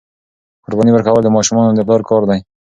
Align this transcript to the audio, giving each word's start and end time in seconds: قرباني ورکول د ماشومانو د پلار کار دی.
قرباني 0.65 0.91
ورکول 0.93 1.21
د 1.23 1.29
ماشومانو 1.37 1.75
د 1.75 1.79
پلار 1.87 2.01
کار 2.09 2.23
دی. 2.29 2.39